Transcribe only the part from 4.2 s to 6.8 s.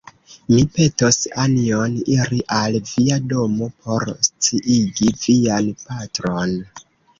sciigi vian patron.